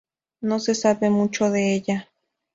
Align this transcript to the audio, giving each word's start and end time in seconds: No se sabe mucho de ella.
No 0.41 0.59
se 0.59 0.73
sabe 0.73 1.11
mucho 1.11 1.51
de 1.51 1.75
ella. 1.75 2.09